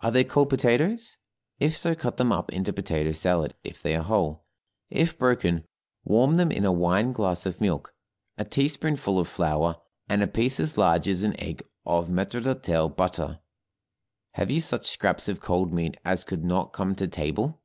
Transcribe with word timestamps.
Are 0.00 0.10
there 0.10 0.24
cold 0.24 0.48
potatoes? 0.48 1.18
If 1.60 1.76
so 1.76 1.94
cut 1.94 2.16
them 2.16 2.32
up 2.32 2.50
into 2.50 2.72
potato 2.72 3.12
salad, 3.12 3.52
if 3.62 3.82
they 3.82 3.94
are 3.94 4.02
whole; 4.04 4.46
if 4.88 5.18
broken, 5.18 5.64
warm 6.02 6.36
them 6.36 6.50
in 6.50 6.64
a 6.64 6.72
wineglass 6.72 7.44
of 7.44 7.60
milk, 7.60 7.92
a 8.38 8.46
teaspoonful 8.46 9.18
of 9.18 9.28
flour, 9.28 9.76
and 10.08 10.22
a 10.22 10.26
piece 10.28 10.58
as 10.60 10.78
large 10.78 11.06
as 11.06 11.24
an 11.24 11.38
egg 11.38 11.62
of 11.84 12.08
maître 12.08 12.42
d'hôtel 12.42 12.96
butter. 12.96 13.40
Have 14.32 14.50
you 14.50 14.62
such 14.62 14.86
scraps 14.88 15.28
of 15.28 15.40
cold 15.40 15.74
meat 15.74 15.98
as 16.06 16.24
could 16.24 16.42
not 16.42 16.72
come 16.72 16.94
to 16.94 17.06
table? 17.06 17.60